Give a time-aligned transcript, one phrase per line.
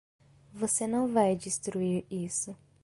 [0.51, 2.57] Você não vai destruir isso!